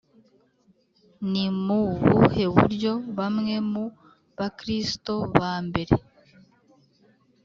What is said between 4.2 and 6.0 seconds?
Bakristo ba mbere